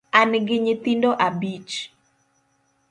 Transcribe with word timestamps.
An 0.19 0.31
gi 0.47 0.57
nyithindo 0.63 1.09
abich 1.27 1.73